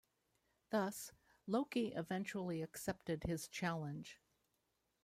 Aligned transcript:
Thus, 0.71 1.11
Loki 1.45 1.93
eventually 1.95 2.63
accepted 2.63 3.25
his 3.25 3.47
challenge. 3.47 4.19